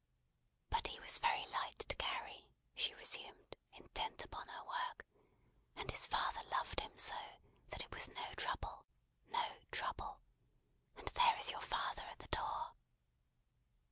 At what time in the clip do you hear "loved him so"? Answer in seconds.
6.49-7.13